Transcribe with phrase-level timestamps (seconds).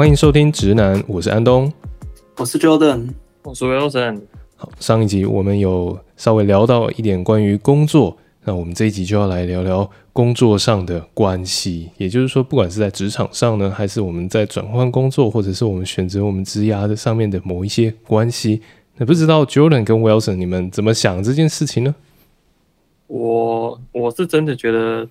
[0.00, 1.70] 欢迎收听直男，我是安东，
[2.38, 3.10] 我是 Jordan，
[3.42, 4.22] 我是 Wilson。
[4.56, 11.90] 好，上一集我们有稍微聊到一点关于工作，那我们这一集就要来聊聊工作上的关系。
[11.98, 18.62] 也就是说，不管是在职场上呢，还是我们在转换工作，或者是我们选择我们职涯的上面的某一些关系，
[18.96, 21.94] 那不知道 Jordan 跟 Wilson 你们怎么想这件事情呢？
[23.06, 25.06] 我我是真的觉得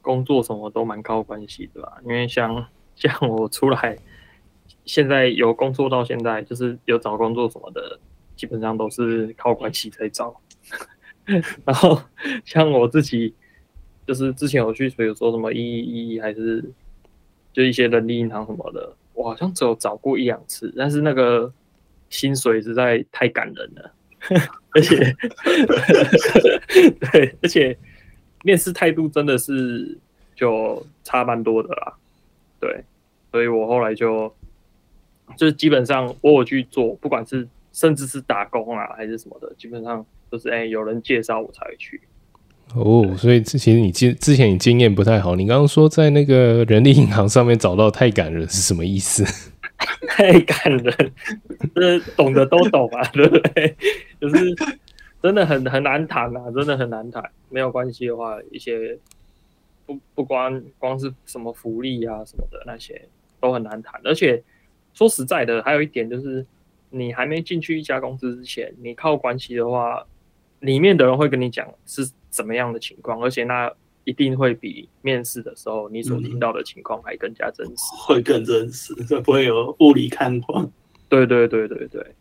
[0.00, 2.64] 工作什么都蛮靠关系的吧，因为像。
[2.96, 3.96] 像我出来，
[4.90, 7.96] 现在有工作到现在，就是有找工作什么的，
[8.34, 10.34] 基本上都是靠关系在找。
[11.64, 12.02] 然后
[12.44, 13.32] 像我自己，
[14.04, 16.72] 就是之前有去，比如说什么一一一，还是
[17.52, 21.52] 就一些人力银行什么的，我好像只有找过一两次，但是那个
[22.08, 23.92] 薪水实在太感人了，
[24.74, 24.96] 而且
[27.12, 27.78] 对，而且
[28.42, 29.96] 面试态度真的是
[30.34, 31.94] 就差蛮多的啦，
[32.58, 32.82] 对。
[33.32, 34.34] 所以我后来就，
[35.40, 41.98] 就是基本上我有去做，不管是甚至是打工啊还是什么的，基本上都是哎、欸、有人介绍我才会去。
[42.74, 49.24] 哦，所以之前你经之前你经验不太好，你刚刚说在那个人力银行上面找到太感人是什么意思？
[50.08, 51.12] 太感人，
[51.74, 53.74] 就是懂的都懂啊，对不对？
[54.20, 54.54] 就是
[55.22, 57.24] 真的很很难谈啊，真的很难谈。
[57.48, 58.98] 没有关系的话，一些
[59.86, 63.08] 不不光光是什么福利啊什么的那些。
[63.42, 64.42] 都很难谈，而且
[64.94, 66.44] 说实在的，还有一点就是，
[66.90, 70.04] 你还没进去一家公司之前，你靠关系的话，
[70.60, 73.72] 里面的人会跟你讲是怎么样的情况，而且那
[74.04, 80.66] 一定会比面试的时候你所听到的情况还更加真实，嗯、会更真实，就不会有雾里看花。
[81.08, 82.14] 对对对对对，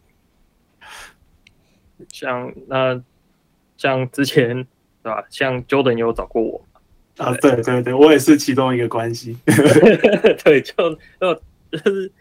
[2.12, 3.02] 像那
[3.78, 4.66] 像之前
[5.04, 5.24] 对吧？
[5.30, 6.62] 像 Jordan 有找过我。
[7.18, 9.38] 啊，对对对，我也是其中一个关系。
[10.44, 10.74] 对，就
[11.20, 12.12] 就就是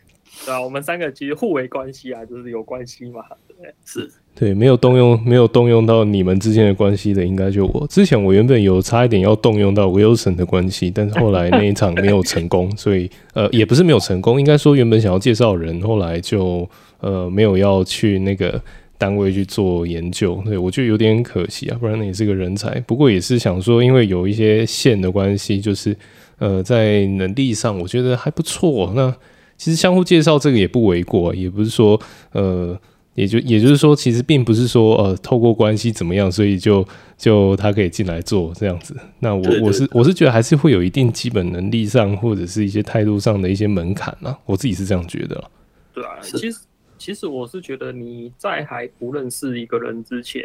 [0.45, 3.23] 对啊，我们三个其实互为关系啊，就是有关系嘛。
[3.61, 4.11] 对，是。
[4.35, 7.87] 对，没有动用，没有动用到你们之间的关系的，应该就我。
[7.89, 16.69] 之前我原本有差一点要动用到 Wilson 的关系，但是后来那一场没有成功，所以呃，也不是没有成功，应该说原本想要介绍人，后来就
[17.01, 18.61] 呃没有要去那个。
[19.01, 22.81] 单位去做研究，对，我觉得有点可惜啊，不然你也是个人才。
[22.81, 25.97] 不过也是想说，因为有一些线的关系，就是
[26.41, 28.93] 呃，在能力上我觉得还不错。
[28.97, 29.15] 那
[29.59, 32.01] 其实相互介绍这个也不为过，也不是说
[32.33, 32.81] 呃，
[33.15, 36.83] 也就也就是说，其实并不是说呃，透过关系怎么样，所以就
[37.19, 38.97] 就他可以进来做这样子。
[39.19, 45.51] 那我我是我是觉得还是会有一定基本能力上或者是一些态度上的一些门槛啊，我自己是这样觉得。
[45.93, 46.61] 对啊，其实。
[47.01, 50.43] 其实我是觉得你在还不认识一个人之前，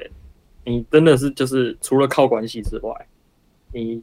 [0.65, 2.93] 你真的是就是除了靠关系之外，
[3.71, 3.99] 你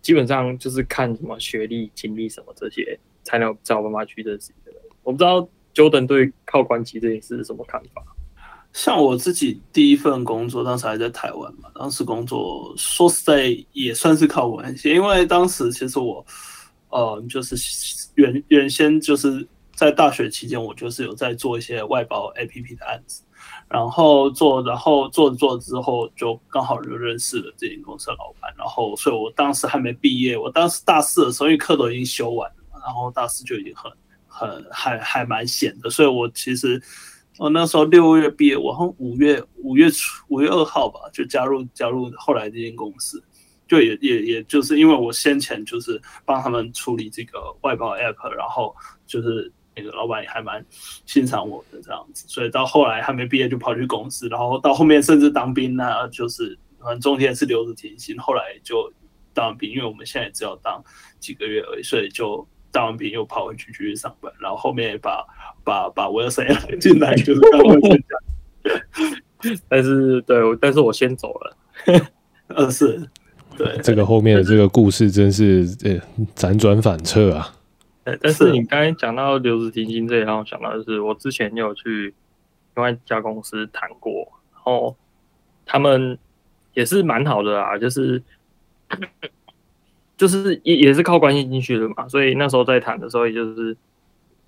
[0.00, 4.80] 基本上就是看什么学历、经历什么这些，才能才有办法去认识一个人。
[5.02, 8.02] 我不知道 Jordan 对靠关系这件事是什么看法？
[8.72, 16.24] 像我自己第一份工作，当时还在台湾嘛，当时工作说实在也算是靠关系，因为当时其实我
[16.90, 17.56] 呃就是
[18.14, 19.46] 原原先就是。
[19.72, 23.22] 在大学期间，我就是有在做一些外包 APP 的案子，
[23.66, 32.50] 然后做，然后做着做着之后，就刚好就认识了这间公司的老板，然后，所以我当时还没毕业，我当时大四的时候，因为课都已经修完，
[32.84, 33.90] 然后大四就已经很
[34.26, 36.80] 很还还蛮闲的，所以我其实
[37.38, 43.22] 我那时候六月毕业，我好像五月五月初五月二号吧，就加入加入后来这间公司，
[43.68, 48.74] 就也也也就是因为我先前就是帮他们处理这个外包 App，然后
[49.06, 49.52] 就是。
[49.72, 50.62] 那个老板也还蛮
[51.06, 58.92] 欣赏我的这样子，所以到后来还没毕业就跑去公司，然后到后面甚至当兵呢，就是反正中间是留着停薪，后来就
[59.32, 60.82] 当兵，因为我们现在只要当
[61.20, 65.24] 几个月而已，所以就当完兵又跑回去继续上班，然后后面把
[65.64, 66.46] 把把把我要塞
[66.80, 68.00] 进来，就是刚刚讲，
[69.68, 71.56] 但是对，但是我先走了，
[72.48, 73.08] 呃是，
[73.56, 77.54] 对，这个后面的这个故事真是呃辗转反侧啊。
[78.20, 82.12] 但是你刚才讲到留职停薪这一，让我想到就是我之前有去
[82.74, 84.96] 另外一家公司谈过，然后
[85.64, 86.18] 他们
[86.74, 88.20] 也是蛮好的啊，就是
[90.20, 93.74] 就是也也是靠关系进去的嘛，所以那时候在谈的时候，也就是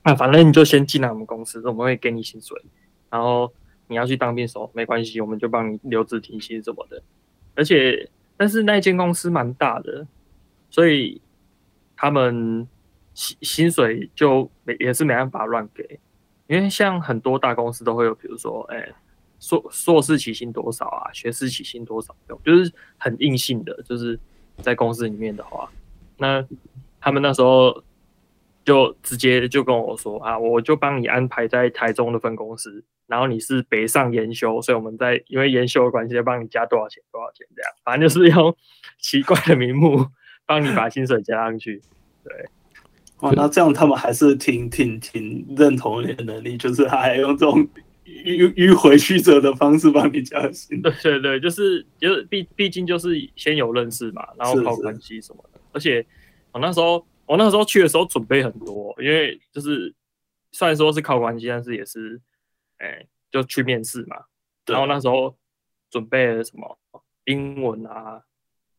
[0.03, 2.61] 啊，反正你就先进来我们公司，我们会给你薪水，
[3.09, 3.51] 然后
[3.87, 7.03] 你要去当兵时候没关系，我们就帮你留职停薪什么的。
[7.55, 10.07] 而且，但是那间公司蛮大的，
[10.69, 11.23] 所以
[11.97, 12.69] 他们。
[13.15, 16.01] 薪薪水就没也是没办法乱给，
[16.47, 18.89] 因为像很多大公司都会有，比如说，哎、
[19.39, 24.19] 硕硕士起薪多少啊，学士起薪多少，就是很硬性的，就是
[24.59, 25.71] 在公司里面的话，
[26.19, 26.45] 那
[27.01, 27.83] 他们那时候
[28.65, 38.55] 就直接就跟我说啊，我就帮你安排在台中的分公司，然后你是北上研修，所以我们在因为研修的关系，要帮你加多少钱多少钱这样，反正就是用
[39.01, 40.07] 奇怪的名目
[40.47, 41.83] 帮你把薪水加上去。
[42.23, 42.33] 对，
[43.21, 47.67] 哇，那这样他们还是挺挺挺认同你的能力，就是还用这种
[48.25, 50.81] 迂迂回曲折的方式帮你加薪。
[50.83, 56.05] 对对对，就是就是毕毕竟就是先有认识嘛，然后靠关系什么的，而且
[56.53, 57.07] 我那时候。
[57.25, 59.95] 我那时候去的时候准备很多，因为就是
[60.51, 62.21] 虽然说是靠关系，但是也是，
[62.79, 64.17] 哎、欸，就去面试嘛。
[64.67, 65.35] 然后那时候
[65.89, 66.77] 准备了什么
[67.25, 68.21] 英文啊、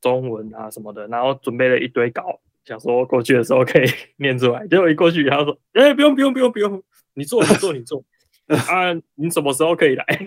[0.02, 3.88] 中文啊什么的，然后准备了一堆稿，想说过去的时候可以
[4.18, 4.68] 念出来。
[4.68, 6.84] 结果一过去，他说：“哎、欸，不用不用不用不用，
[7.16, 8.04] 你做你做你做
[8.68, 10.06] 啊，你什么时候可以来？”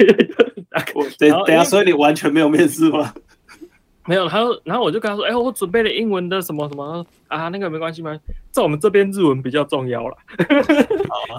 [1.19, 3.15] 等等下，所以你完全没有面试吗？
[4.09, 8.17] 没有，他说，然后我就跟他说，哎、欸，我准备了英文的什么什么啊，那个没关系吗？
[8.53, 10.17] 在我们这边日文比较重要啦，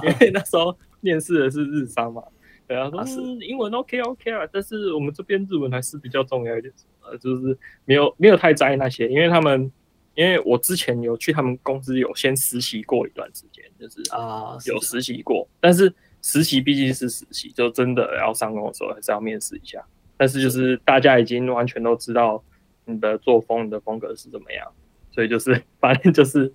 [0.03, 2.21] 因为那时候面试的是日商嘛，
[2.67, 6.73] 对啊，说是英文 OK OK 啊，但是我们这边日文还是比较重要一点，
[7.03, 9.71] 呃，就是没有没有太在意那些，因为他们，
[10.15, 15.93] 因为我之前有去他们公司有先实习过一段时间，就是啊有实习过，但是
[16.27, 19.81] 实习毕竟是实习，就真的要上工的时候还是要面试一下，
[20.17, 22.43] 但是就是大家已经完全都知道。
[22.89, 24.65] 你的作风，你的风格是怎么样？
[25.11, 26.49] 所以就是，反正就是，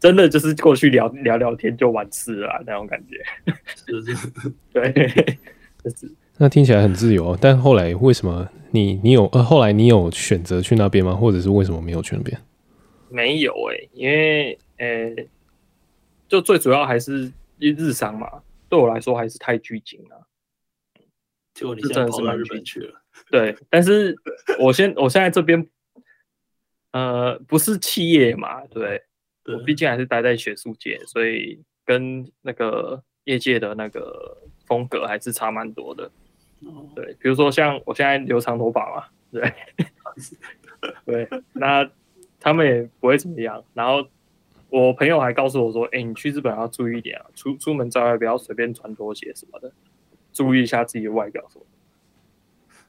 [0.00, 3.22] 真的就是过去聊聊聊天就完事了那种感觉。
[3.76, 4.28] 是是，
[4.72, 4.90] 对，
[5.84, 6.10] 就是。
[6.38, 11.14] 那听起来很自由，但后来为什么你你有呃后来你有选择去那边吗？
[11.14, 12.40] 或者是为什么没有去那边？
[13.10, 15.28] 没有诶、欸，因为呃、欸，
[16.28, 18.26] 就最主要还是日商嘛，
[18.68, 20.26] 对我来说还是太拘谨了。
[21.54, 23.02] 结果你现在跑到日本去了。
[23.30, 24.16] 对，但是
[24.60, 25.68] 我现我现在这边，
[26.92, 29.02] 呃，不是企业嘛，对，
[29.42, 36.10] 对我毕竟还是待在学术界，所以跟那个业界的那个风格还是差蛮多的。
[36.94, 39.52] 对，比如说像我现在留长头发嘛，对，
[41.04, 41.90] 对，那
[42.38, 43.64] 他们也不会怎么样。
[43.74, 44.08] 然后
[44.70, 49.72] 我朋友还告诉我说：“哎，你去日本要注意一点啊，出出门在外不要随便穿拖鞋什么的，
[50.32, 51.64] 注意一下自己的外表什么。”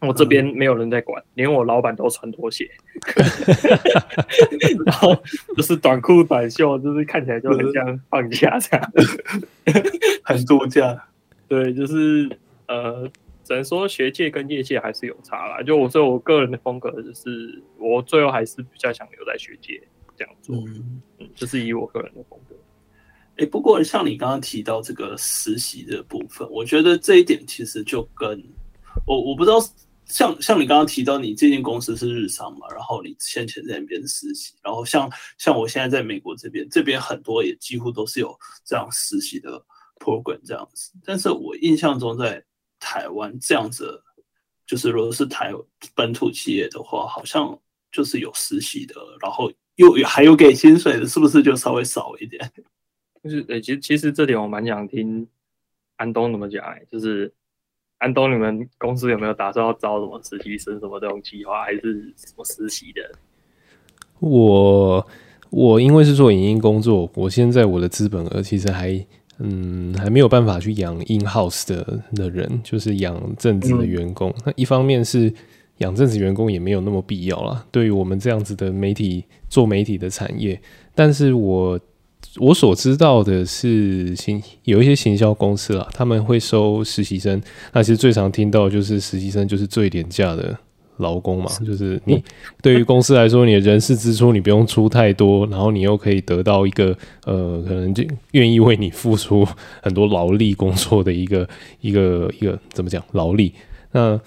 [0.01, 2.71] 我这边没有人在管，嗯、连我老板都穿拖鞋，
[4.85, 5.13] 然后
[5.57, 8.91] 就是短裤短袖，就是看起来就很像放假这样，
[10.23, 11.05] 很度假。
[11.49, 12.29] 对，就是
[12.69, 13.11] 呃，
[13.43, 15.61] 只能说学界跟业界还是有差啦。
[15.61, 19.81] 就我说我个人的风格，就是我最后还是比较想留在学界
[20.15, 20.55] 这样做，
[21.39, 22.56] 就是以我个人的风格。
[23.38, 28.44] 哎、不过像你刚刚提到这个实习的部分，我觉得这一点其实就跟
[29.07, 29.57] 我我不知道。
[30.12, 35.07] 像像你刚刚提到，你这间公司是日商嘛，然后你先前在那边实习，然后像
[35.38, 39.63] 像我现在在美国这边，这边很多也几乎都是有这样实习的
[40.00, 40.91] program 这样子。
[41.06, 42.44] 但是我印象中在
[42.80, 44.01] 台湾这样子，
[44.65, 45.53] 就是如果是台
[45.94, 47.56] 本土企业的话，好像
[47.91, 52.51] 就是有实习的，然后又有还有给薪水的，是不是就稍微少一点？
[53.23, 55.27] 就是呃，其实其实这点我蛮想听
[55.97, 57.33] 安东怎么讲哎，就是。
[58.01, 63.01] 安东，你们公司有没有打算要招什么实习生，什么这种计划，还是什么实习的？
[64.21, 65.05] 我
[65.50, 69.05] 我因为是做影音工作，我现在我的资本额其实还
[69.39, 74.29] 嗯还没有办法去养 in house 的的人，就是养正职的员工。
[74.29, 75.33] 嗯、那一方面是
[75.79, 80.59] 养正职员工也没有那么必要啦，对于我们这样子的媒体做媒体的产业，
[80.95, 81.79] 但是我。
[82.38, 87.41] 我所知道的是行有一些行销公司啦，他们会收实习生。
[87.71, 90.55] 那其实最常听到就是实习生就是最廉价的
[90.98, 92.21] 劳工嘛，就是你
[92.62, 96.95] 对于公司来说，你的人事支出你不用出太多，然后你又可以得到一个
[97.25, 99.48] 呃，可能就愿意为你付出
[99.81, 101.48] 很多劳力工作的一个
[101.79, 103.53] 一个一个怎么讲劳力
[103.93, 104.19] 那。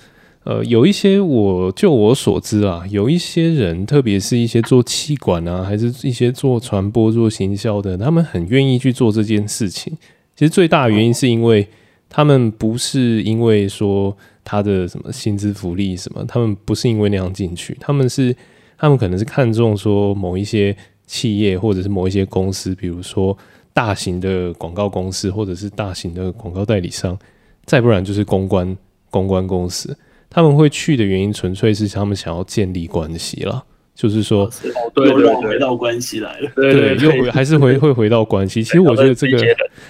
[0.44, 9.96] 呃，有一些我就我所知啊，有一些人，特别是一些做气管啊，还是一些做传播、做行销的，他们很愿意去做这件事情。
[10.34, 11.68] 其实最大的原因是因为
[12.08, 18.34] 他们不是因为说他的什么薪资福利什么，他们不是因为那样进去，他们是
[18.76, 23.36] 他们可能是看中说某一些企业或者是某一些公司，比如说
[23.72, 27.16] 大型的广告公司或者是大型的广告代理商，
[27.64, 28.76] 再不然就是公关
[29.08, 29.96] 公关公司。
[30.32, 33.62] 他们会去的原因，纯粹是他们想要建立关系了，
[33.94, 34.50] 就是说，
[34.94, 38.64] 对又绕回到关系来了，对，对，对，又回还是回 会回到关系。
[38.64, 39.38] 其实我觉得这个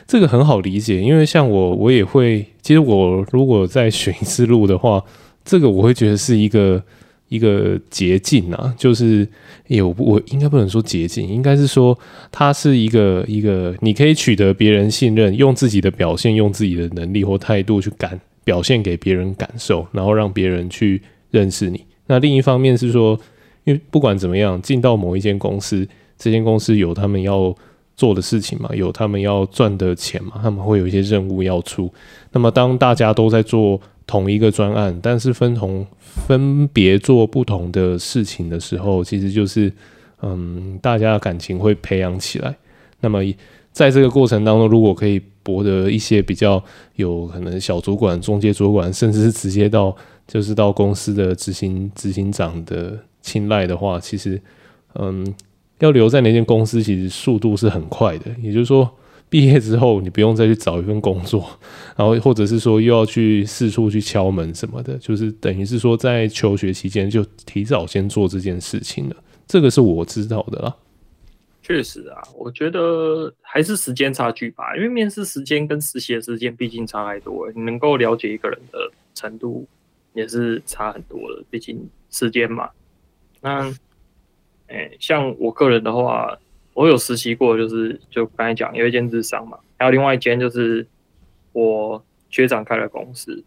[0.05, 5.01] 这个很好理解，因为像我，我也会，其实我如果再选一次路的话，
[5.45, 6.83] 这个我会觉得是一个
[7.29, 9.27] 一个捷径啊，就是
[9.69, 11.97] 有、欸、我应该不能说捷径，应该是说
[12.33, 21.85] 它是一个一个你可以取得别人信任，用自己的表现，用自己的能力或态度去感表现给别人感受，然后让别人去认识你。
[22.07, 23.19] 那另一方面是说，
[23.65, 25.87] 因为不管怎么样，进到某一间公司，
[26.19, 27.55] 这间公司有他们要
[27.97, 31.93] 做的事情嘛，有他们要赚的钱嘛，他们会有一些任务要出。
[32.33, 33.81] 那么当大家都在做。
[34.05, 39.73] 同一个专案，但是分同分别做不同的事情的时候，其实就是，
[40.23, 42.53] 嗯，大家的感情会培养起来。
[43.01, 43.21] 那么
[43.71, 46.63] 在这个过程当中，如果可以博得一些比较
[46.97, 49.95] 有可能小主管、中介主管，甚至是直接到
[50.27, 54.41] 就是到公司的执行执行长的青睐的话，其实，
[54.95, 55.27] 嗯，
[55.81, 58.31] 要留在那间公司，其实速度是很快的。
[58.41, 58.91] 也就是说。
[59.33, 61.43] 毕业之后，你不用再去找一份工作，
[61.97, 69.17] 然后或者是说又要去四处去敲门什么的，就是等于是说在求学期间就提早先做这件事情了。
[69.49, 70.77] 这个是我知道的啦。
[71.63, 79.67] 确实啊，我觉得还是时间差距吧，因为面试时间跟实习的时间毕竟差太多，你能够了解一个人的程度
[80.13, 82.71] 也是差很多的，毕竟时间嘛。
[83.41, 83.73] 那，
[84.67, 86.39] 哎，像我个人的话。
[86.75, 90.87] 我有实习过，就是就刚才讲有一间日商嘛，还有另外一间就是
[91.53, 93.45] 我学长开的公司。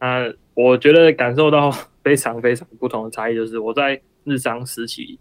[0.00, 1.70] 那我觉得感受到
[2.02, 5.18] 非常非常不同的差异，就是我在日商实习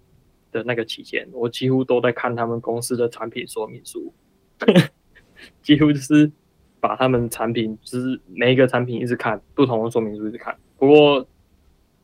[0.51, 4.13] 的那个期间，我几乎都在看他们公司的产品说明书，
[5.63, 6.31] 几乎就是
[6.79, 10.55] 把他们产品，就是每一个产品一直看不同的说明书一直看。
[10.77, 11.25] 不过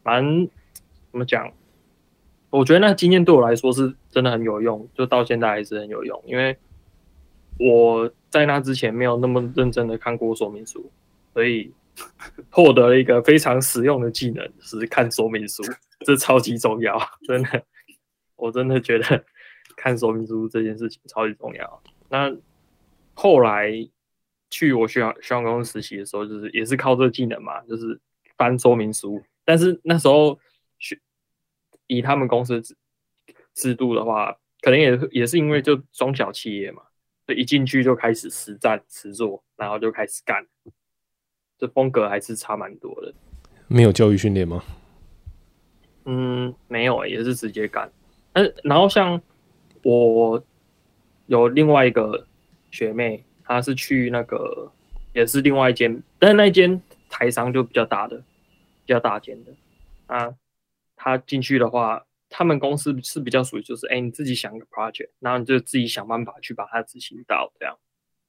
[0.03, 0.23] 蛮
[1.11, 1.51] 怎么讲？
[2.49, 6.23] 我觉得那经验对我来说是真的很有用，就到现在还是很有用。
[6.25, 6.57] 因为
[7.59, 10.89] 我在那之前没有那么认真的看过说明书，
[11.33, 11.71] 所以
[12.49, 15.61] 获得了一个非常实用的技能，是看说明书，
[16.05, 17.63] 这超级重要，真的，
[18.37, 19.25] 我真的觉得
[19.75, 21.83] 看说明书这件事情超级重要。
[22.09, 22.33] 那
[23.13, 23.71] 后来
[24.49, 27.99] 去我学校学校公司实习的时候，就是也是靠这个技能嘛，就是
[28.37, 30.39] 翻说明书，但是那时候
[30.79, 30.97] 学。
[31.89, 32.75] 以他们公司制
[33.53, 36.81] 制度的话，可能也也是因为就中小企业嘛，
[37.25, 40.45] 所以一进去就开始实战实做，然后就开始干，
[41.57, 43.13] 这风格还是差蛮多的。
[43.69, 44.61] 没有教育训练吗？
[46.03, 47.89] 嗯，没有，也是直接干。
[48.37, 49.19] 嗯，然后像
[49.81, 50.43] 我
[51.25, 52.27] 有另外一个
[52.69, 54.71] 学妹，她是去那个
[55.13, 56.79] 也是另外一间，但是那间
[57.09, 59.51] 台商就比较大的，比较大间的
[60.05, 60.35] 啊。
[60.95, 67.75] 她进去的话，他们公司是比较属于就是，哎、你自己想一个 project，然后你就自己想办法去把它执行到这样。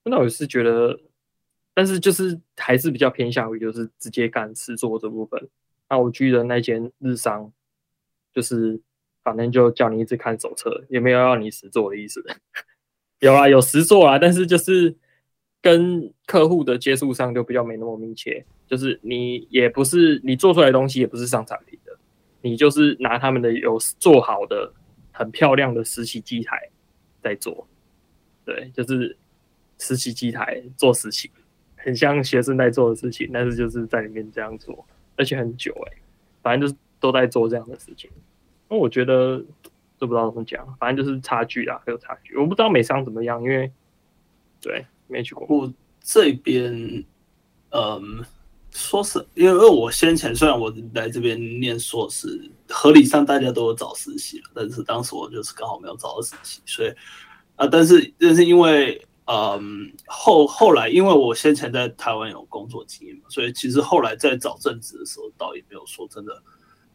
[0.04, 0.98] 那我是觉得，
[1.74, 5.50] 但是就是还是比较偏向于就是直接干实做这部分。
[5.90, 7.52] 那我去的那间日商，
[8.32, 8.80] 就是
[9.28, 12.24] 反正就叫你一直看手册，也没有要你实做的意思。
[13.20, 14.96] 有啊，有实做啊，但是就是
[15.60, 21.94] 跟客户的接触上就比较没那么密切，就是你也不是你做出来的东西也不是上产品的。
[22.40, 24.72] 你就是拿他们的有做好的
[25.12, 26.70] 很漂亮的实习机台
[27.22, 27.68] 在做，
[28.46, 29.14] 对，就是
[29.78, 31.30] 实习机台做实习，
[31.76, 35.98] 很像学生在做的事情，但是就是在里面这样做，而且很久哎、
[36.40, 38.08] 反正就是都在做这样的事情。
[38.68, 39.38] 那我觉得
[39.98, 42.36] 都不知道怎么讲，反正就是差距啊，还有差距。
[42.36, 43.70] 我不知道美商怎么样，因为
[44.60, 45.46] 对没去过。
[45.48, 45.72] 我
[46.02, 47.04] 这边，
[47.70, 48.24] 嗯。
[48.70, 56.90] 说是因为我先前虽然我来这边念硕士，合理上大家都有找实习，但是当时我就是刚好没有找到实习，所以
[57.56, 66.40] 啊，但是但是因为嗯后后来因为我先前在台湾有工作经验嘛，所以其实后来在找正职的时候，倒也没有说真的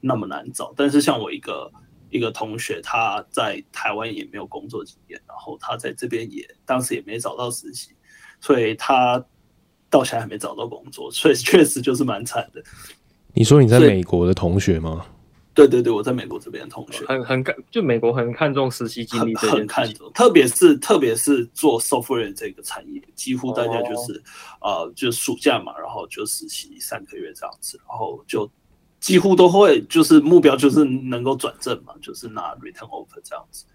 [0.03, 0.74] 那么难找。
[0.75, 1.72] 但是像我一个
[2.10, 7.91] 一个同学，他在台湾也没有工作经验，然后他在这边也当时也没找到实习，
[8.39, 9.25] 所以他。
[9.89, 12.60] 到现在还没找到工作，所以确实就是蛮惨的。
[13.36, 15.05] 你说你在美国的同学吗？
[15.53, 24.13] 对对对，我在美国这边的同学，很很看，就美国很看重实习经历，很，很看重，特别是特别是做 software 这个产业，几乎大家就是、
[24.62, 28.51] 哦、呃，就暑假嘛，然后就实习三个月这样子，然后就
[29.03, 33.65] 几乎都会就是目标就是能够转正嘛，就是拿 return offer 这样子。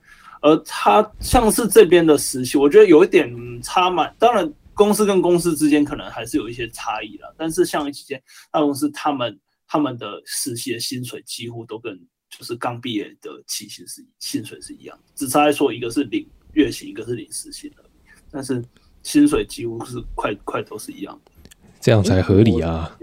[0.41, 3.31] 而他像是这边的实习，我觉得有一点
[3.63, 4.53] 差蛮，当然。
[4.79, 11.99] 公司跟公司之间可能还是有一些差异啦，但是像一些大公司，他们他们的实习的薪水几乎都跟
[12.31, 17.83] 就是刚毕业的起薪是薪水是一样，只差在说一个是领月薪，一个是领时薪的，
[18.31, 18.65] 但是
[19.03, 21.33] 薪水几乎是快快都是一样的，
[21.81, 22.97] 这样才合理啊。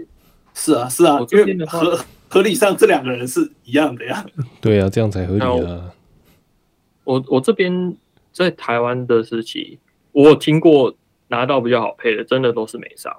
[0.56, 1.98] 是啊，是啊，因为合
[2.30, 4.24] 合理上这两个人是一样的呀。
[4.60, 5.92] 对啊，这样才合理啊。
[7.04, 7.94] 我我这边
[8.32, 9.78] 在台湾的时期，
[10.12, 10.96] 我有听过
[11.28, 13.14] 拿到比较好配的，真的都是美商。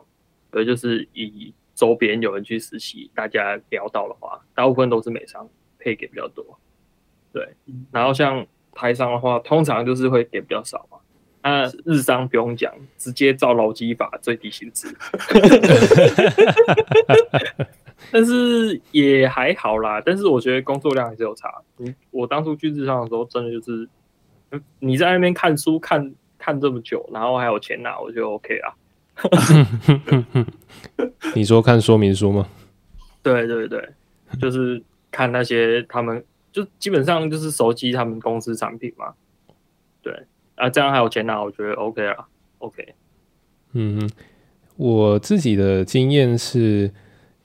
[0.50, 6.44] 对，就是以周边有人去实习，大家聊到的话，大部分都是美商配给比较多。
[7.32, 7.48] 对，
[7.92, 10.98] 然后像台商的话，通常就是会给比较少嘛。
[11.48, 14.94] 那日商不用讲，直接照劳基法最低薪资。
[18.12, 21.52] 但是也还好啦，但是我觉得工作量还是有差。
[21.80, 23.88] 嗯，我当初去日商的时候，真的就是
[24.80, 28.76] 你在那边看书看看这么久，然后还有钱拿，我就 OK 啦。
[31.34, 32.48] 你说看说明书吗？
[33.24, 33.90] 对对对，
[34.40, 39.14] 就是看那些他们就基本上就是熟悉他们公司产品嘛。
[40.02, 40.26] 对
[40.58, 42.94] 啊，这样还有钱拿，我觉得 OK 啊，OK。
[43.74, 44.10] 嗯，
[44.76, 46.92] 我自己的经验是，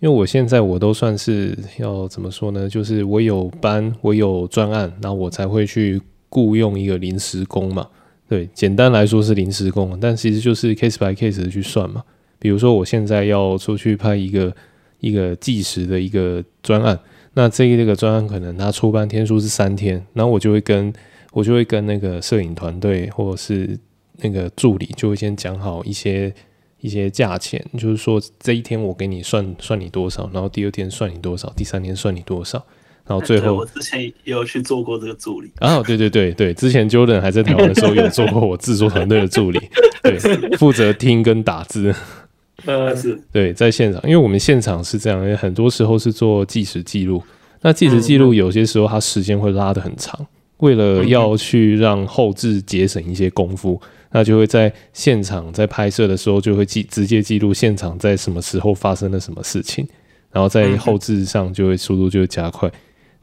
[0.01, 2.69] 因为我现在我都算是要怎么说呢？
[2.69, 7.87] 就是我有班，我有专案，然后我才会去雇佣一个临时工嘛。
[8.29, 12.03] 对，简单来说是临时工，但其实就是 case by case 的去算嘛。
[12.39, 14.57] 比如说，我现在要出去拍一个
[15.01, 16.99] 一个计时的一个专案，
[17.35, 20.91] 那这一这个专案可能它出班天数是三天，然后我就会跟
[21.33, 23.77] 我就会跟那个摄影团队或者是
[24.19, 26.33] 那个助理就会先讲好一些
[26.81, 32.65] 一些价钱，就是说这一天我给你算算你多少，然后第二天算你多少，第三天算你多少。
[33.05, 35.51] 然后最后，我之前也有去做过这个助理。
[35.59, 39.59] 啊，对对对对，之前 Jordan 还在台湾的时候，有做过我制作团队的助理，
[40.05, 40.17] 对，
[40.57, 41.93] 负责听跟打字。
[42.65, 47.21] 呃，是对，在现场，因为我们现场是这样，很多时候是做计时记录。
[47.63, 50.25] 那计时记录有些时候它时间会拉得很长，
[50.63, 53.81] 为了要去让后置节省一些功夫，
[54.13, 59.85] 那就会在现场在拍摄的时候就会记直接记录现场在什么时候发生了什么事情，
[60.31, 62.71] 然后在后置上就会速度就会加快。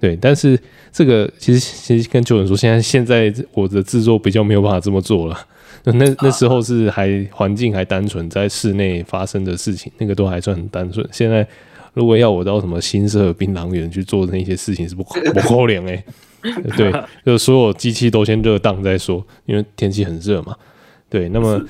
[0.01, 0.59] 对，但是
[0.91, 5.37] 这个其实其实跟 Jordan 说，现在现在我的制作比较没有办法这么做了。
[5.85, 11.07] 那那时候是还环境还单纯，在室内发生的事情，那个都还算很单纯。
[11.11, 11.47] 现在
[11.93, 16.03] 如果要我到什么新社槟榔园去做那些事情，是不不可能哎。
[16.77, 16.93] 对，
[17.25, 20.55] 就所有机器都先热档再说，因为天气很热嘛。
[21.09, 21.61] 对，那么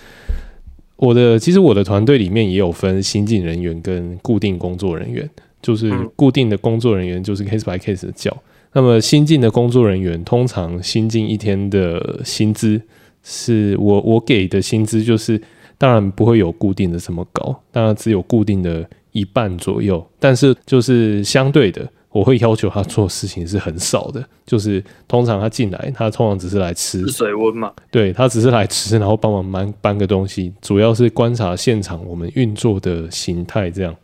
[0.95, 5.29] 我的其实我的团队里面也有分新进人员跟固定工作人员。
[5.61, 8.33] 就是固定的工作人员，就是 case by case 的叫。
[8.71, 12.81] 那么新进的工作人员，通常新进一天的薪资
[13.23, 15.41] 是我我给的薪资，就是
[15.77, 20.01] 当然不会有固定的这么高，当然只有固定的一半左右。
[20.17, 24.23] 但是就是相对的，我会要求他做事情是很少的。
[24.45, 33.95] 就是通常他进来，他通常只是来吃水温嘛，对，他只是来吃，然后帮忙搬搬个东西，主要是观察现场我们运作的形态这样。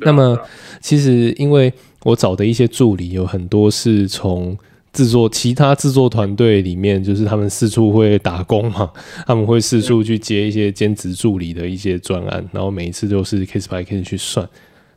[0.00, 0.38] 那么，
[0.80, 1.72] 其实因为
[2.04, 4.56] 我找的一些助理有很多是从
[4.92, 8.90] 制作其他制作团队里面，就是他们四处会打工嘛，
[9.26, 14.48] 他们会四处去接一些兼职助理的一些专案，然后每一次都是 case by case 去算。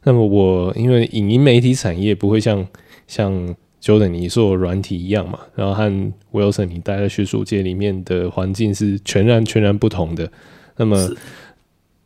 [0.03, 2.67] 那么我因为影音媒体产业不会像
[3.07, 10.31] 像 Jordan 你做软体一样嘛，然后和 Wilson 你待在学术界里面的环境是全然全然不同的。
[10.77, 11.09] 那么。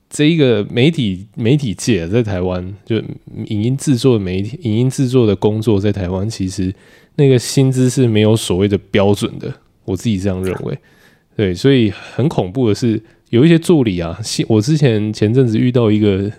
[0.07, 2.95] 这一个媒体媒体界在台湾，就
[3.47, 6.73] 影音制作的媒体影音制作的工作在台湾，其实
[7.15, 9.53] 那个薪资是没有所谓的标准的。
[9.83, 10.77] 我自己这样认为，
[11.35, 16.31] 对，所以很恐怖的是，有一些助理啊，我之前前阵子遇到一个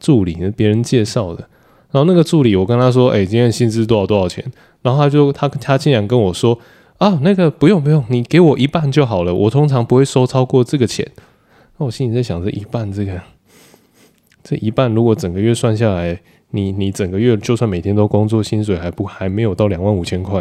[0.00, 1.48] 助理，别人介绍的，
[1.92, 4.44] 然后那个助理，我跟他说，哎，今天薪资多少多少钱？
[4.82, 6.58] 然后他就他他竟然跟我说，
[6.98, 11.06] 啊，那个不用不用，你给我一半就好了，我通常不会收超过这个钱。
[11.76, 13.20] 那我心里在想，这一半这个，
[14.42, 16.18] 这一半如果整个月算下来，
[16.50, 20.40] 你你整个月就算每天都工作，薪水还不还没有到两万五千块。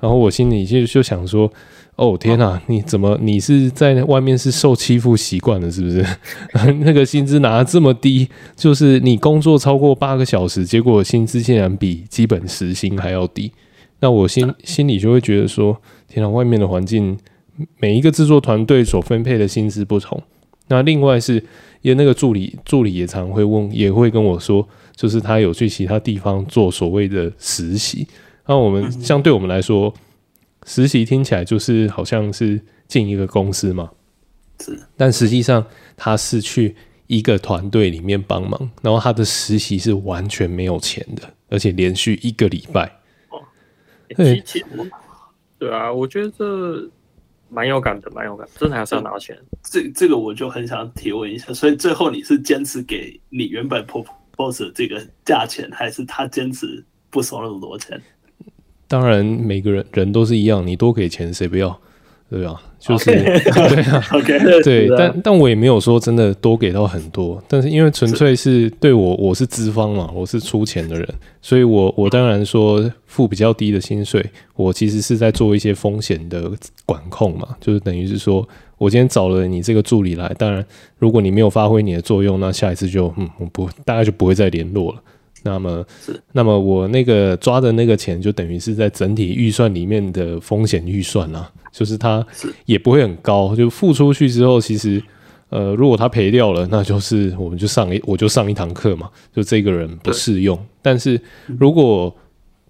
[0.00, 1.50] 然后我心里就就想说，
[1.98, 6.06] 哦天哪，你怎么你是在外面是受欺负习惯了是不是？
[6.78, 13.50] 那个薪资拿这么低，就是你工作超过八个小时，结果薪资竟然比基本时薪还要低。
[13.98, 17.18] 那我心心里就会觉得说，天哪，外面的环境，
[17.80, 20.22] 每一个制作团队所分配的薪资不同。
[20.68, 21.34] 那另外是，
[21.82, 28.06] 因为那个助理助理也常会问，也会跟我说，就是他有去其他地方做所谓的实习。
[28.46, 29.92] 那我们相对我们来说，
[30.68, 33.90] 实习听起来就是好像是进一个公司嘛，
[34.60, 34.78] 是。
[34.96, 36.76] 但实际上他是去
[37.06, 42.84] 一个团队里面帮忙，然后他的实习是完全没有钱的，而且连续一个礼拜。
[43.30, 43.40] 哦，
[44.14, 44.44] 对，
[45.58, 46.90] 对啊，我觉得这。
[47.50, 49.34] 蛮有感的，蛮有感，真的还是要拿钱。
[49.62, 54.04] 这这个我就很想提问一下，所以最后你是坚持给你原本 pro
[54.36, 57.98] boss 这个价钱，还是他坚持不收那么多钱？
[58.88, 61.78] 当然，每个人人都是一样，你多给钱谁不要？
[62.30, 71.08] 对吧，就是 对啊，OK，对，但但我也没有说真的多给到很多，但是因为纯粹是对我，我是资方嘛，我是出钱的人，
[71.40, 74.22] 所以我我当然说付比较低的薪水，
[74.56, 76.52] 我其实是在做一些风险的
[76.84, 78.46] 管控嘛，就是等于是说
[78.76, 80.62] 我今天找了你这个助理来，当然
[80.98, 85.02] 如果你没有发挥你的作用，那下一次就嗯，我不大概就不会再联络了。
[85.42, 92.26] 那么，是那么我那个抓的那个钱，就等于是在整体预算里面的风险预算啊，就是它
[92.66, 95.02] 也不会很高，就付出去之后，其实
[95.50, 100.58] 呃，如果他赔掉了，那就是我们就上一我就上一堂课嘛，就这个人不适用。
[100.82, 101.20] 但是
[101.58, 102.14] 如果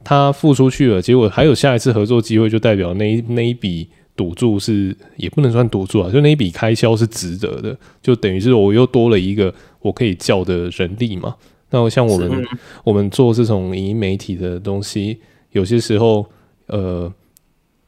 [0.04, 11.34] 他付出去了，结果还有下一次合作机会，就代表那一那一笔赌注是也不能算赌注啊，就那一笔开销是值得的，就等于是我又多了一个我可以叫的人力嘛。
[11.70, 12.48] 那像我们是
[12.84, 15.18] 我们做这种影音媒体的东西，
[15.52, 16.24] 有些时候
[16.66, 17.12] 呃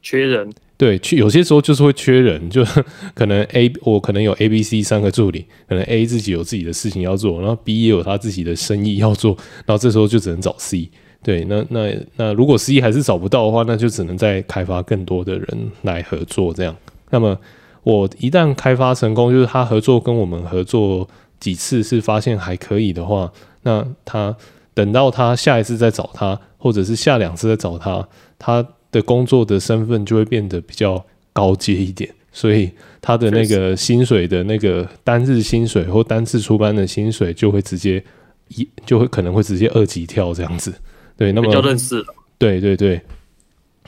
[0.01, 2.63] 缺人，对，缺有些时候就是会缺人，就
[3.15, 10.89] 可能 A 我可能有 A、B、C 三个助理，可能 A 自己有自己的事情要做，然后 B 也有他自己的生意要做，然后这时候就只能找 C。
[11.23, 16.75] 对，那那那如果 C 还是找不到的话，那就只能再开发更多的人来合作这样。
[17.11, 17.37] 那么
[17.83, 21.07] 我一旦开发成功，就是他合作跟我们合作
[21.39, 23.31] 几次是发现还可以的话。
[23.63, 24.35] 那他
[24.73, 28.07] 等到他下一次再找他，或者是下两次再找他，
[28.39, 32.71] 他的工作的身份就会变得比较高阶一点，所以
[33.01, 38.03] 他的那个薪水的那个单日薪水或单次出班的薪水就会直接
[38.47, 40.73] 一就会可能会直接二级跳这样子。
[41.15, 42.05] 对，那么就认识了。
[42.37, 42.99] 对对对。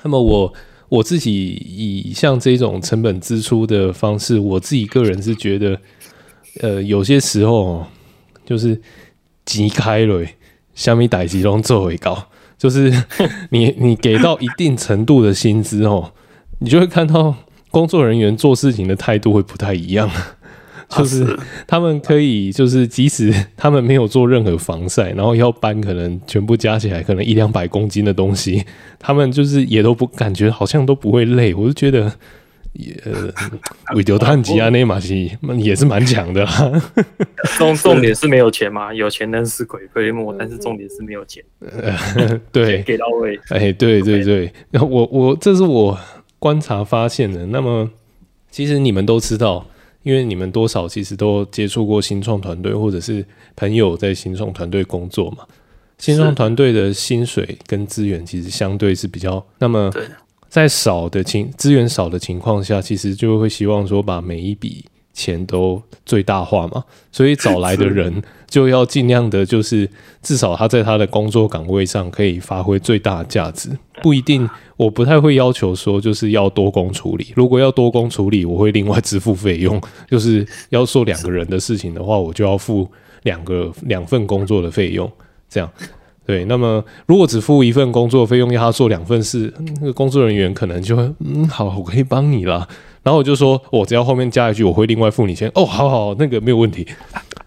[0.04, 0.54] 那么我
[0.90, 5.80] 我自己以像这种成本支出的方式，我自己个人是觉得，
[6.62, 7.86] 呃，有些时候
[8.46, 8.80] 就是。
[9.46, 10.26] 急开了，
[10.74, 12.28] 虾米代志拢做会高，
[12.58, 12.92] 就是
[13.52, 16.14] 你你给到一定程度的薪资哦，
[16.60, 17.36] 你就会看到
[17.72, 20.10] 工作人员做事情的态度会不太一样，
[20.90, 28.64] 就是他们可以就是即使他们没有做任何防晒，然后要搬可能全部加起来可能一两百公斤的东西，
[29.00, 32.14] 他们就是也都不感觉好像都不会累，我就觉得。
[32.74, 32.96] 也
[33.94, 36.82] 韦丢碳吉啊，那马西也是蛮强的啦。
[37.58, 41.44] 重重点是没有钱嘛，有钱能使鬼推磨，但是重点是没有钱。
[42.52, 43.40] 对，给到位。
[43.50, 45.98] 哎，对对对，然后我我这是我
[46.40, 47.46] 观察发现的。
[47.46, 47.88] 那么
[48.50, 49.66] 其实你们都知道，
[50.02, 53.24] 因为你们多少其实都接触过新创团队，或者是
[53.56, 55.46] 朋友在新创团队工作嘛。
[56.00, 59.92] 新创团队的薪水跟资源其实相对是比较那么。
[60.54, 69.90] 在少的情资源少的情况下，其实就会希望说把每一笔钱都最大化嘛，所以找来的 人就要尽量的，就是
[70.22, 73.68] 至少他在他的工作岗位上可以发挥最大的价值。
[74.04, 77.34] 不一定，我不太会要求说就是要多工处理。
[77.36, 79.82] 如果要多工处理，我会另外支付费用。
[80.08, 82.88] 就是要做两个人的事情的话，我就要付
[83.24, 85.12] 两个两份工作的费用，
[85.50, 85.68] 这样。
[86.26, 92.66] 对，那么如果只付一份工作费用，要他做两份事，那个工作人员可能就会，嗯，好，我可以帮你啦。
[93.04, 95.52] 然后我就说，我只要后面加一句，我会另外付你钱。
[95.54, 96.88] 哦，好好，那个没有问题。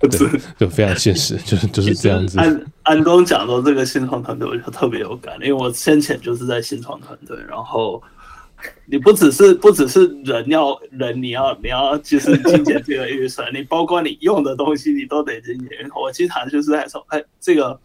[0.00, 0.10] 对，
[0.58, 2.38] 就非常现实，就是就是这样子。
[2.38, 8.02] 安安东讲到这个新创团队，我就特别有感，因为我先前就是在新创团队，然后
[8.84, 15.70] 你不只是不只是人要人，你要你要就是精简这个预算，你包括你用的东西，你都得精简。
[15.98, 17.80] 我经常就是在说，哎，这个。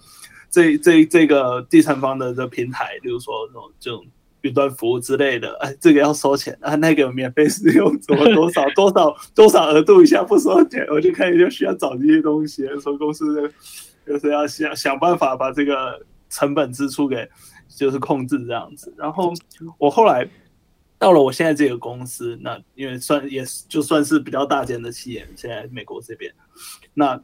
[0.52, 4.06] 这这这个第三方的这平台，比如说这种这种
[4.42, 13.50] 云端服务之类的，哎，这个要收钱啊，那个免费使用怎么多少 多少多少额度以下不收钱，我就开始就需要找这些东西，说公司
[14.06, 15.98] 就是要想想办法把这个
[16.30, 17.26] 成本支出给
[17.70, 18.94] 就是控制这样子。
[18.98, 19.32] 然后
[19.78, 20.28] 我后来
[21.00, 26.30] 到了我现在这个公司，那因为算也就算是比较大间的企业，现在美国这边，
[26.94, 27.18] 那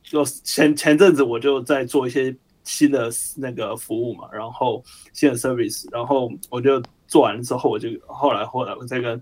[0.00, 2.36] 就前前阵子我就在做一些。
[2.68, 9.20] 新的那个服务嘛，然后新的 service，然后我就做完了之后，我就后来后来我再跟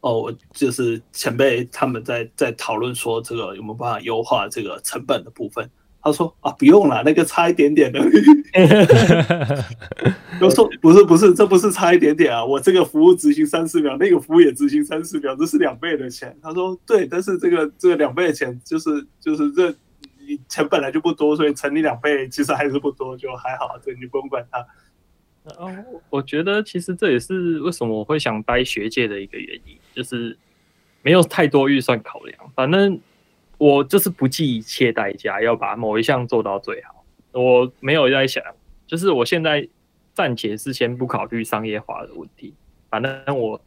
[0.00, 5.70] 哦，我就是前辈他们在在讨论说这个有没有办法优化这个成本的部分。
[6.02, 8.00] 他说啊，不用了，那个差一点点的。
[10.42, 16.36] 我说不是不是，这不是差一点点啊，我这个服务执行三十秒，那个服务也执行三十秒，这是两倍的钱。
[16.42, 19.72] 他说对，但是这个这个两倍的钱就是就是这。
[20.30, 24.64] 你钱本来就不多，所以乘你两倍其实还是不多，就还好，这你不用管它。
[25.56, 25.74] 哦，
[26.08, 30.38] 我觉得其实这也是为什么我会想待学界的一个原因，就是
[31.02, 33.00] 没有太多预算考量，反正
[33.58, 37.04] 我就是不计一切代价要把某一项做到最好。
[37.32, 38.44] 我没有在想，
[38.86, 39.68] 就是我现在
[40.14, 42.54] 暂且是先不考虑商业化的问题，
[42.88, 43.60] 反正我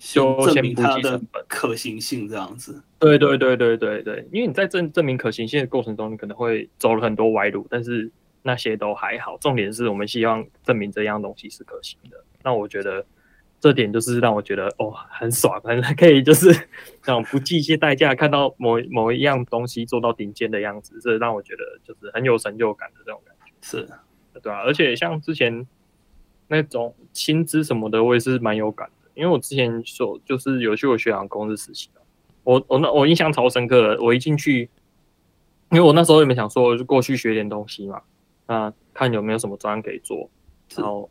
[0.00, 2.82] 就先不计成本可行性这样子。
[2.98, 8.10] 对对对对对对，因为你在证证明可行性的过程中，你可能会走了很多歪路，但是
[8.42, 9.36] 那些都还好。
[9.38, 12.16] 重点是我们希望证明这样东西是可行的。
[12.42, 13.04] 那我觉得。
[13.62, 16.48] 这点就是让我觉得哦，很爽，很 可以就是
[17.04, 23.52] 那种不计一些代价，看到某某一样东西做到顶尖的样子，这让我觉得就是很有成就感的这种感觉。
[23.60, 23.86] 是，
[24.40, 25.66] 对啊，而且像之前
[26.48, 31.90] 那种薪资什么的，我也是蛮有感的，因为我之前说就是有去我学长公司实习，
[32.44, 34.68] 我我那我印象超深刻的，我一进去，
[35.70, 38.02] 因为我那时候也没想说就过去学点东西嘛，
[38.46, 40.30] 那看有没有什么专案可以做，
[40.76, 41.10] 然后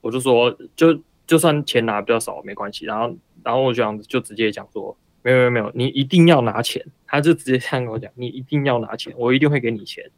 [0.00, 1.00] 我就说就。
[1.26, 10.10] 就算钱拿比较少没关系，然后然后我这样就直接讲说，没有没有没有，你一定要拿钱，他就直接这样跟我讲，你一定要拿钱，我一定会给你钱。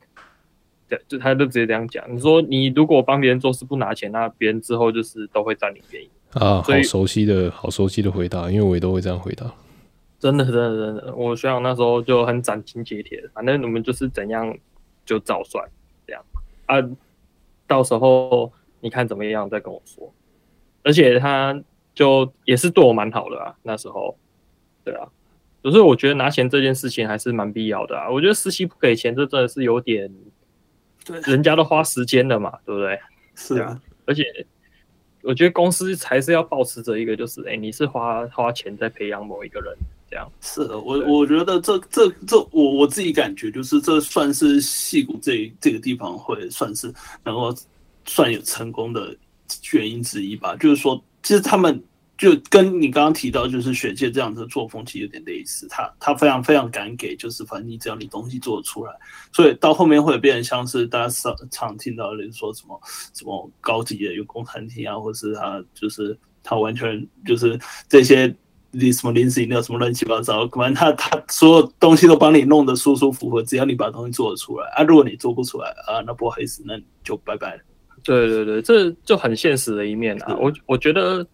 [0.88, 2.02] 对，就他就直接这样讲。
[2.10, 6.62] 你说你如果帮别人做事不拿钱，那别人之后就是都会占你便宜啊。
[6.62, 9.52] 好熟悉的好熟悉的回答，因为我也都会这样回答。
[10.18, 14.56] 真的真的真的，我学长那时候就很斩钉截铁，反正你们就是怎样
[15.04, 15.68] 就照算
[16.06, 16.24] 这样
[16.66, 16.76] 啊，
[17.66, 20.12] 到时候你看怎么样再跟我说。
[20.84, 21.60] 而且他
[21.94, 24.16] 就也是对我蛮好的啊，那时候，
[24.84, 25.08] 对啊，
[25.62, 28.10] 可是我觉得拿钱这件事情还是蛮必要的啊。
[28.10, 30.12] 我觉得实习不给钱，这真的是有点，
[31.04, 32.98] 对，人家都花时间了嘛，对不对？
[33.34, 34.24] 是啊，而且
[35.22, 39.74] 我觉得公司还是要保持着一个，就是哎，你是花花钱在培养某一个人，
[40.10, 40.30] 这样。
[40.40, 46.92] 是的，我我觉得这这这，我我自己感觉就是这算是戏骨这这个地方会算是
[47.24, 47.54] 能够
[48.04, 49.16] 算有成功的。
[49.74, 51.78] 原因之一吧，就是说，其实他们
[52.18, 55.66] 就跟你刚刚提到，就是学界这样的作风，其实有点类似。
[55.68, 58.92] 他他非常非常敢给，就是反正你只要你东西做得出来，
[59.32, 62.80] 所以到后面会变成像是大家常常听到的，说什么
[63.12, 68.32] 什么高级的员工餐厅啊，或是他就是他完全就是这些
[68.70, 74.82] 你什么临时饮料什么乱七八糟，反正他他所有东西都帮你弄得舒舒服服，只要你把东西做得出来啊。
[74.82, 77.62] 如果你做不出来啊，那不好意思，那就拜拜了。
[78.04, 80.36] 对对对，这就很现实的一面啊！
[80.40, 81.24] 我我觉得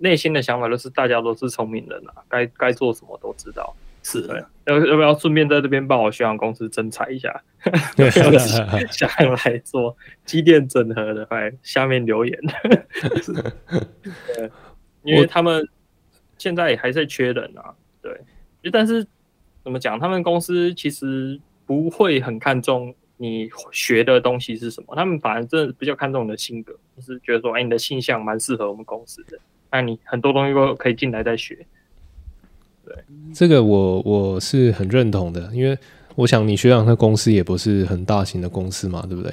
[0.00, 3.74] 内心的想法就是大家都是聪明人啊，该该做什么都知道。
[4.02, 7.40] 是的，要要不要顺便在这边帮我学长公司征才一下？
[8.90, 9.08] 想
[9.44, 12.36] 来做机电整合的，快下面留言。
[14.34, 14.50] 对，
[15.04, 15.68] 因为他们
[16.36, 17.72] 现在也还在缺人啊。
[18.00, 18.20] 对，
[18.72, 19.06] 但是
[19.62, 20.00] 怎么讲？
[20.00, 22.94] 他们公司其实不会很看重。
[23.18, 24.96] 你学的东西是什么？
[24.96, 29.38] 他们反而真的比较看重你的性格，就是觉得说，哎，你的性向蛮适合我们公司的，
[29.72, 31.58] 那你很多东西都可以进来再学。
[32.84, 32.94] 对，
[33.34, 35.76] 这个我我是很认同的，因为
[36.14, 39.32] 我想你学长他公司也不是很大型的公司嘛，对不对？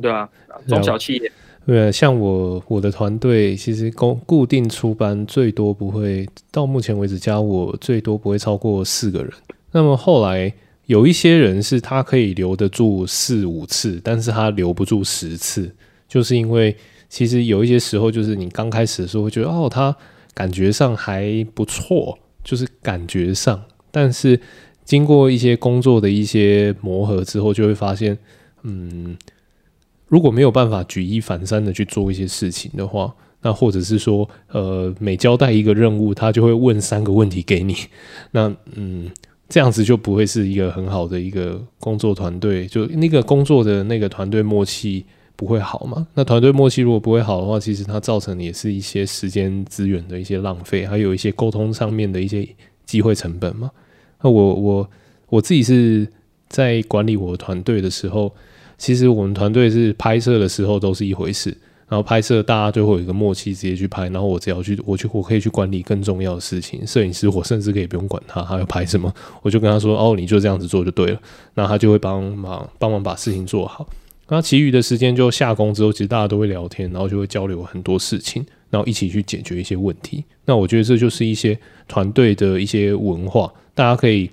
[0.00, 0.28] 对啊，
[0.66, 1.32] 中小企业。
[1.66, 9.32] 对，像我我的团队其实固固定出班最多不会到目前为止加我最多不会超过四个人。
[9.70, 10.52] 那么后来。
[10.86, 15.72] 有一些人是他可以留得住四五次，但是他留不住十次，
[16.08, 16.76] 就是因为
[17.10, 19.94] 其实有一些时候，就是你刚开始的时候会觉得哦，他
[20.32, 24.40] 感觉上还不错，就是感觉上，但是
[24.84, 28.16] 经过一些工作的一些磨合之后，就会发现，
[28.62, 29.14] 嗯，
[30.06, 37.76] 如果没有办法举一反三的去做一些事情的话，那或者是说，呃，每交代一个任务，他就会问三个问题给你，
[38.32, 39.10] 那嗯。
[39.52, 45.04] 这样子就不会是一个很好的一个工作团队，就那个工作的那个团队默契
[45.40, 46.06] 不会好嘛？
[46.12, 52.46] 那团队默契如果不会好的话，其实它造成也是一些时间资源的一些浪费，还有一些沟通上面的一些
[52.84, 53.70] 机会成本嘛。
[54.20, 54.90] 那我我
[55.30, 56.06] 我自己是
[56.50, 58.30] 在管理我团队的时候，
[58.76, 61.56] 其实我们团队是拍摄的时候都是一回事。
[61.88, 64.04] 然后拍摄，大家就会有一个默契，直接去拍。
[64.10, 66.86] 然后我只要去，我去，我可以去管理更重要的事情。
[66.86, 71.20] 摄影师，我甚至可以不用管他，他要拍什么，我就跟他说：“哦，你就这样子做就对了。”
[71.54, 73.88] 那他就会帮忙帮忙把事情做好。
[74.30, 80.24] 那其余的时间就下工之后，其实大家都会聊天，然后就会交流很多事情，然后一起去解决一些问题。
[80.44, 84.30] 那我觉得这就是一些团队的一些文化，大家可以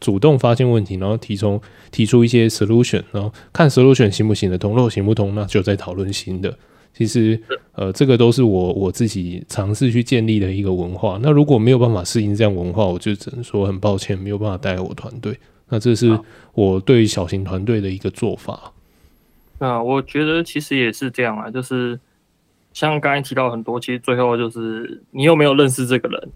[0.00, 6.54] 主动发现问题，然后提出提出一些 solution，然后看 solution 行不行得通，如果行不通，那就再讨论新的。
[6.94, 7.40] 其实，
[7.72, 11.18] 呃，这个都是我我自己尝试去建立的一个文化。
[11.22, 15.38] 那如果没有办法适应这样文化，我就只能说很抱歉，没有办法带我团队。
[15.68, 16.18] 那这是
[16.54, 18.72] 我对小型团队的一个做法。
[19.58, 21.98] 那我觉得其实也是这样啊，就是
[22.72, 26.28] 像刚才提到很多，其实最后就是你有没有认识这个人，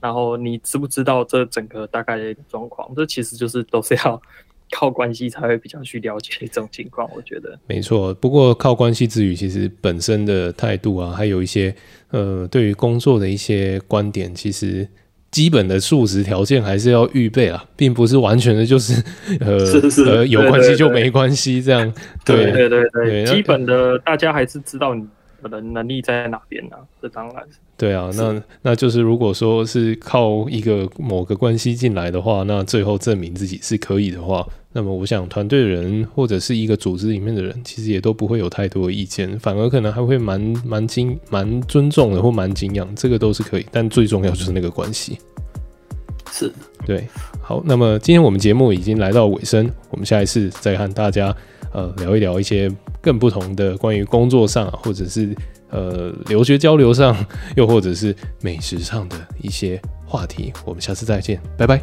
[0.00, 2.92] 然后你知不知道这整个大概的一个状况？
[2.96, 4.20] 这其实就是都是要
[4.72, 7.08] 靠关系才会比较去了解这种情况。
[7.14, 8.12] 我觉得没错。
[8.14, 11.72] 不过靠关系之余，其实本身的态度啊，还有一些
[12.10, 14.88] 呃，对于工作的一些观点，其实
[15.34, 19.02] 基本的素质条件还是要预备啊， 并不是完全的就是
[19.42, 19.58] 呃
[20.06, 21.92] 呃有关系就没关系这样。
[22.24, 25.04] 对对，对，对基本的大家还是知道你。
[25.44, 26.76] 可能能力在哪边呢？
[27.02, 27.44] 这当然
[27.76, 43.66] 对啊，那那就是如果说是靠一个某个关系进来的话，那最后证明自己是可以的话，那么我想团队的人或者是一个组织里面的人，其实也都不会有太多的意见，反而可能还会蛮蛮敬蛮尊重的或蛮敬仰，这个都是可以。
[43.70, 45.18] 但最重要就是那个关系，
[46.30, 46.50] 是
[46.86, 47.06] 对。
[47.42, 51.36] 好，那么今天我们节目已经来到尾声，我们下一次再和大家
[51.74, 52.72] 呃聊一聊一些。
[53.04, 55.36] 更不同的关于工作上，或者是
[55.68, 57.14] 呃留学交流上，
[57.54, 61.76] 又或者是美食上的一些话题，我们下次再见，拜拜，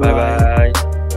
[0.00, 1.07] 拜拜。